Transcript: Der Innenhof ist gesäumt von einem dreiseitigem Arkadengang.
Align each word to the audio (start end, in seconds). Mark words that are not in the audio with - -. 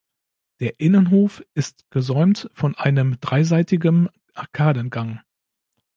Der 0.61 0.79
Innenhof 0.79 1.43
ist 1.53 1.85
gesäumt 1.91 2.49
von 2.55 2.73
einem 2.73 3.19
dreiseitigem 3.21 4.09
Arkadengang. 4.33 5.19